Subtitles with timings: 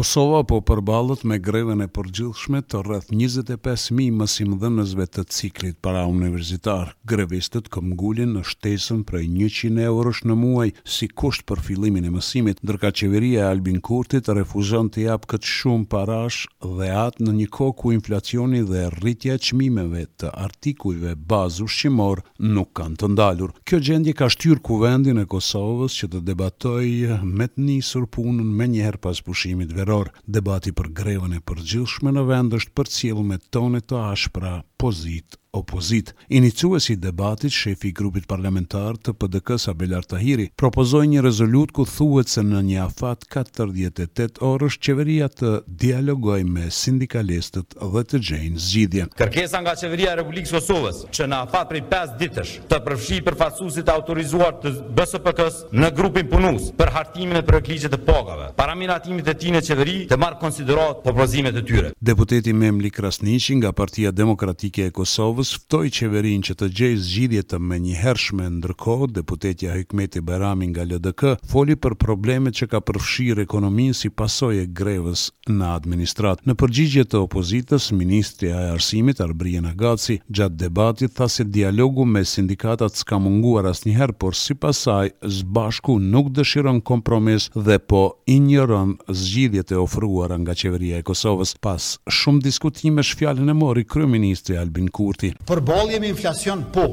[0.00, 6.06] Kosova po përballet me grevën e përgjithshme të rrëth 25.000 mësim nëzve të ciklit para
[6.08, 6.94] universitar.
[7.10, 12.62] Grevistët këmgullin në shtesën prej 100 eurosh në muaj si kusht për filimin e mësimit,
[12.64, 16.46] ndërka qeveria e Albin Kurtit refuzon të japë këtë shumë parash
[16.78, 22.72] dhe atë në një kohë ku inflacioni dhe rritja qmimeve të artikujve bazu shqimor nuk
[22.80, 23.52] kanë të ndalur.
[23.68, 26.88] Kjo gjendje ka shtyr kuvendin e Kosovës që të debatoj
[27.36, 32.12] me të njësur punën me njëherë pas pushimit verë qeveror, debati për grevën e përgjithshme
[32.14, 36.14] në vend është përcjellur me tone të ashpra pozitë opozit.
[36.28, 41.84] Inicuesi i debatit, shefi i grupit parlamentar të PDK-s Abel Artahiri propozoi një rezolutë ku
[41.88, 48.62] thuhet se në një afat 48 orësh qeveria të dialogojë me sindikalistët dhe të gjejnë
[48.66, 49.10] zgjidhjen.
[49.18, 53.20] Kërkesa nga qeveria e Republikës së Kosovës që në afat prej 5 ditësh të përfshi
[53.28, 58.52] përfaqësuesit e autorizuar të BSPK-s në grupin punues për hartimin e përqëllje të pagave.
[58.60, 61.92] Para miratimit të tinë qeveri të marr konsiderat propozimet e tyre.
[61.98, 67.42] Deputeti Memli Krasniqi nga Partia Demokratike e Kosovës javës ftoi qeverinë që të gjejë zgjidhje
[67.48, 73.96] të menjëhershme ndërkohë deputetja Hikmeti Bajrami nga LDK foli për problemet që ka përfshir ekonominë
[73.96, 76.42] si pasojë e grevës në administrat.
[76.44, 82.24] Në përgjigje të opozitës, ministri i Arsimit Arbrien Agaci gjatë debatit tha se dialogu me
[82.28, 89.72] sindikatat s'ka munguar asnjëherë, por sipas saj zbashku nuk dëshiron kompromis dhe po injoron zgjidhjet
[89.72, 91.56] e ofruara nga qeveria e Kosovës.
[91.64, 96.86] Pas shumë diskutimesh fjalën e mori kryeministri Albin Kurti Për bollë inflacion po.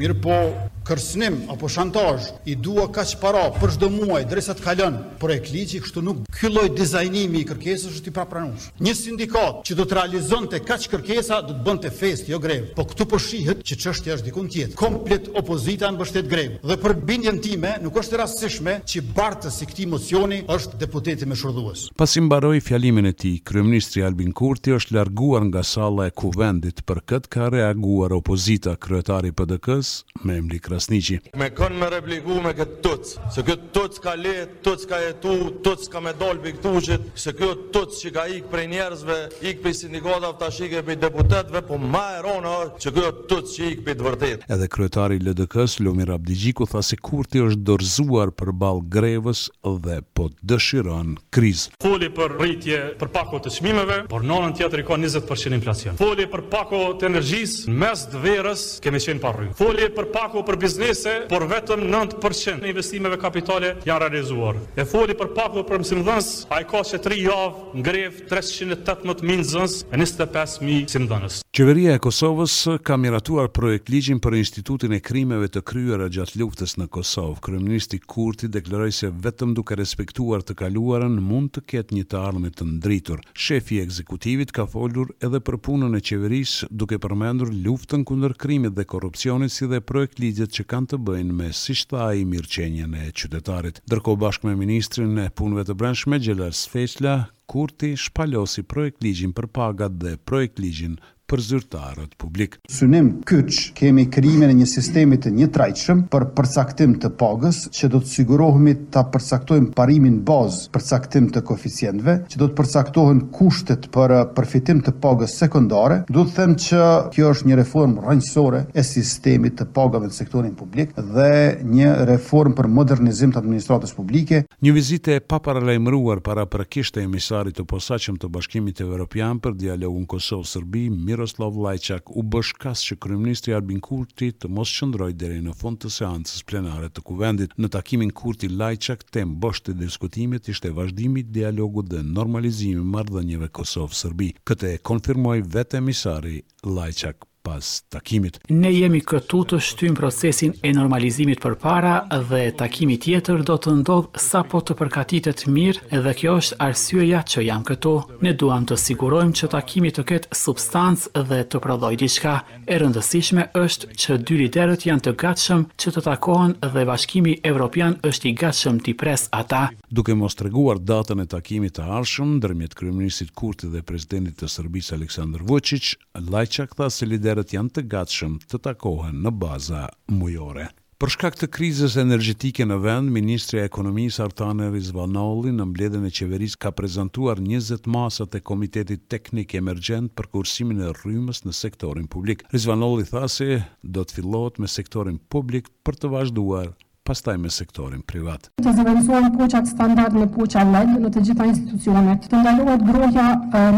[0.00, 0.38] Mirë po,
[0.86, 5.80] kërsnim apo shantazh i dua kaq para për çdo muaj derisa të kalon projekt ligji
[5.84, 9.98] kështu nuk ky lloj dizajnimi i kërkesës është i papranueshëm një sindikat që do të
[9.98, 14.16] realizonte kaq kërkesa do të bënte fest jo grev po këtu po shihet që çështja
[14.18, 18.22] është diku tjetër komplet opozita në mbështet grev dhe për bindjen time nuk është e
[18.22, 23.42] rastësishme që bartës i këtij mocioni është deputeti me shurdhues pasi mbaroi fjalimin e tij
[23.48, 29.34] kryeministri Albin Kurti është larguar nga salla e kuvendit për këtë ka reaguar opozita kryetari
[29.36, 31.18] PDK-s Memli Krasniqi.
[31.38, 35.32] Me kënë me repliku me këtë tëc, se këtë tëc ka le, tëc ka jetu,
[35.66, 39.16] tëc ka me dolë për këtu qëtë, se këtë tëc që ka ikë prej njerëzve,
[39.50, 43.70] ikë prej sindikatav të ashike për deputetve, po ma e rona që këtë tëc që
[43.72, 44.46] ikë për të vërtet.
[44.56, 49.42] Edhe kryetari LDK-s, Lumir Abdigjiku, tha se kurti është dorzuar për balë grevës
[49.80, 51.74] dhe po dëshiron krizë.
[51.82, 55.98] Foli për rritje për pako të qmimeve, por nonën tjetër i ka 20% inflacion.
[56.00, 58.38] Foli për pako të energjis, mes dë
[58.86, 59.54] kemi qenë parrujnë.
[59.58, 64.60] Foli për pako për biznese, por vetëm 9% e investimeve kapitale janë realizuar.
[64.76, 68.26] E foli për pak dhe për mësimdhënës, a i ka që 3 javë në grevë
[68.34, 71.40] 318.000 zënës e 25.000 simdhënës.
[71.50, 72.52] Qeveria e Kosovës
[72.86, 77.40] ka miratuar projekt ligjin për institutin e krimeve të kryera gjatë luftës në Kosovë.
[77.42, 82.52] Kryeministi Kurti deklaroi se vetëm duke respektuar të kaluarën mund të ketë një të ardhme
[82.54, 83.24] të ndritur.
[83.34, 88.78] Shefi i ekzekutivit ka folur edhe për punën e qeverisë duke përmendur luftën kundër krimit
[88.78, 93.10] dhe korrupsionit si dhe projekt ligjet që kanë të bëjnë me si shtaj mirëqenjen e
[93.10, 93.82] qytetarit.
[93.90, 97.18] Ndërkohë bashkë me ministrin e punëve të brendshme Gjelar Sfeçla,
[97.50, 101.00] Kurti shpalosi projekt ligjin për pagat dhe projekt ligjin
[101.30, 102.56] për zyrtarët publik.
[102.66, 108.00] Synim kyç kemi krijimin e një sistemi të trajqëm për përcaktim të pagës, që do
[108.02, 111.06] të sigurohemi ta përcaktojmë parimin bazë për
[111.36, 116.00] të koeficientëve, që do të përcaktohen kushtet për uh, përfitim të pagës sekondare.
[116.10, 116.80] Do të them që
[117.14, 121.30] kjo është një reformë rrënjësore e sistemit të pagave në sektorin publik dhe
[121.70, 124.42] një reformë për modernizim të administratës publike.
[124.66, 129.54] Një vizite e paparalajmëruar para prekisht e emisa kryetari të posaçëm të Bashkimit Evropian për
[129.56, 135.40] dialogun Kosovë-Serbi Miroslav Lajçak u bë shkas që kryeministri Albin Kurti të mos qëndrojë deri
[135.46, 137.52] në fund të seancës plenare të kuvendit.
[137.56, 142.90] Në takimin Kurti Lajçak tem bosht të diskutimit ishte vazhdimi i dialogut dhe normalizimi i
[142.94, 144.34] marrëdhënieve Kosovë-Serbi.
[144.44, 146.36] Këtë e konfirmoi vetë emisari
[146.68, 148.38] Lajçak pas takimit.
[148.48, 151.94] Ne jemi këtu të shtym procesin e normalizimit për para
[152.28, 157.22] dhe takimi tjetër do të ndodhë sa po të përkatitet mirë dhe kjo është arsyeja
[157.30, 157.94] që jam këtu.
[158.26, 162.36] Ne duam të sigurojmë që takimi të ketë substancë dhe të prodhoj diçka.
[162.70, 167.96] E rëndësishme është që dy liderët janë të gatshëm që të takohen dhe bashkimi evropian
[168.10, 169.62] është i gatshëm i pres ata.
[169.90, 174.48] Duke mos të reguar datën e takimit të arshëm, dërmjet kryeministit Kurti dhe prezidentit të
[174.52, 179.84] Sërbis Aleksandr Vucic, Lajçak tha se lider liderët janë të gatshëm të takohen në baza
[180.10, 180.64] mujore.
[181.00, 186.10] Për shkak të krizës energjetike në vend, Ministri e Ekonomisë Artane Rizvanolli në mbledhjen e
[186.16, 192.10] qeverisë ka prezantuar 20 masa të Komitetit Teknik Emergjent për kursimin e rrymës në sektorin
[192.12, 192.42] publik.
[192.52, 193.48] Rizvanolli tha se
[193.84, 196.74] do të fillohet me sektorin publik për të vazhduar
[197.10, 198.52] pastaj me sektorin privat.
[198.62, 203.24] Të zëvërësuar poqat standard në poqa LED në të gjitha institucionet, të ndalohet groja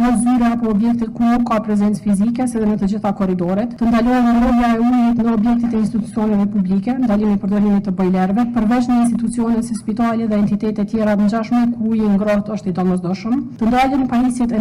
[0.01, 3.73] në zyre apo objektet ku nuk ka prezencë fizike, se dhe në të gjitha koridoret,
[3.81, 8.91] të ndalohet groja e ujit në objektet e institucionet publike, ndalimi përdorimit të bojlerve, përveç
[8.93, 13.41] në institucionet si spitali dhe entitetet tjera në gjashme ku i ngrot është i domozdoshëm,
[13.63, 14.55] të ndalohet në pajisjet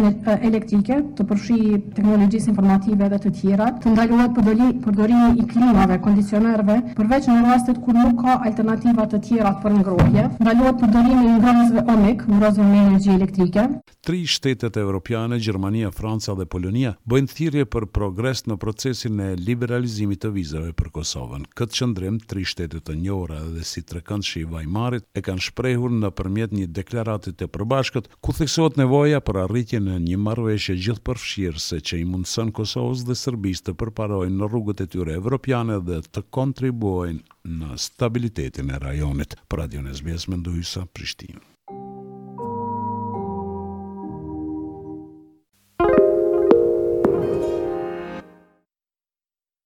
[0.48, 1.58] elektrike, të përshi
[2.00, 4.42] teknologjisë informative dhe të tjera, të ndalohet
[4.88, 10.24] përdorimi i klimave, kondicionerve, përveç në rastet kur nuk ka alternativa të tjera për ngrohje,
[10.42, 13.64] ndalohet përdorimi i ngrohjeve omik, ngrohjeve me energjisë elektrike.
[14.06, 20.22] Tri shtetet evropiane, Gjermania, Franca dhe Polonia bëjnë thirrje për progres në procesin e liberalizimit
[20.22, 21.46] të vizave për Kosovën.
[21.56, 26.54] Këtë qendrim tri shtetet e njohura dhe si trekëndshi i Vajmarit e kanë shprehur nëpërmjet
[26.54, 32.08] një deklarate të përbashkët ku theksohet nevoja për arritjen e një marrëveshje gjithpërfshirëse që i
[32.12, 37.68] mundson Kosovës dhe Serbisë të përparojnë në rrugët e tyre evropiane dhe të kontribuojnë në
[37.84, 39.36] stabilitetin e rajonit.
[39.48, 41.48] Për Radio Nesbjes, mendoj sa Prishtinë.